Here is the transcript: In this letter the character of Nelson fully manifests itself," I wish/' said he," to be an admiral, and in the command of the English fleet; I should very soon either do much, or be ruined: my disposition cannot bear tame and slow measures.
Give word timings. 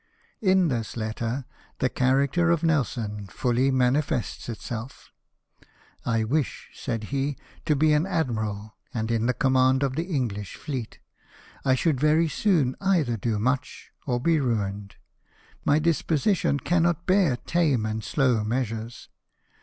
In 0.41 0.69
this 0.69 0.97
letter 0.97 1.45
the 1.77 1.87
character 1.87 2.49
of 2.49 2.63
Nelson 2.63 3.27
fully 3.27 3.69
manifests 3.69 4.49
itself," 4.49 5.11
I 6.15 6.23
wish/' 6.23 6.69
said 6.73 7.03
he," 7.13 7.37
to 7.67 7.75
be 7.75 7.93
an 7.93 8.07
admiral, 8.07 8.73
and 8.95 9.11
in 9.11 9.27
the 9.27 9.33
command 9.35 9.83
of 9.83 9.95
the 9.95 10.05
English 10.05 10.55
fleet; 10.55 10.97
I 11.63 11.75
should 11.75 11.99
very 11.99 12.27
soon 12.27 12.75
either 12.81 13.15
do 13.15 13.37
much, 13.37 13.91
or 14.07 14.19
be 14.19 14.39
ruined: 14.39 14.95
my 15.65 15.77
disposition 15.77 16.59
cannot 16.59 17.05
bear 17.05 17.37
tame 17.37 17.85
and 17.85 18.03
slow 18.03 18.43
measures. 18.43 19.07